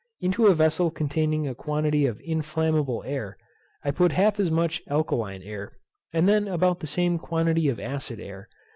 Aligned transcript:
Into 0.19 0.47
a 0.47 0.55
vessel 0.55 0.89
containing 0.89 1.47
a 1.47 1.53
quantity 1.53 2.07
of 2.07 2.19
inflammable 2.21 3.03
air, 3.05 3.37
I 3.83 3.91
put 3.91 4.13
half 4.13 4.39
as 4.39 4.49
much 4.49 4.81
alkaline 4.89 5.43
air, 5.43 5.73
and 6.11 6.27
then 6.27 6.47
about 6.47 6.79
the 6.79 6.87
same 6.87 7.19
quantity 7.19 7.69
of 7.69 7.79
acid 7.79 8.19
air. 8.19 8.49